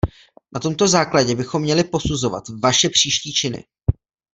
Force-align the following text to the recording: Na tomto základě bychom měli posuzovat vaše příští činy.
Na 0.53 0.59
tomto 0.61 0.87
základě 0.87 1.35
bychom 1.35 1.61
měli 1.61 1.83
posuzovat 1.83 2.43
vaše 2.61 2.89
příští 2.89 3.33
činy. 3.33 3.65